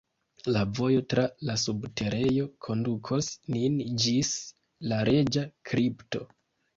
La 0.53 0.61
vojo 0.77 1.01
tra 1.13 1.25
la 1.49 1.57
subterejo 1.63 2.45
kondukos 2.67 3.29
nin 3.57 3.75
ĝis 4.05 4.31
la 4.93 4.99
reĝa 5.11 5.45
kripto. 5.73 6.23